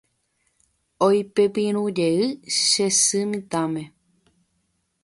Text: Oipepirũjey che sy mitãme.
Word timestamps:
Oipepirũjey 1.05 2.19
che 2.69 2.85
sy 3.05 3.21
mitãme. 3.29 3.83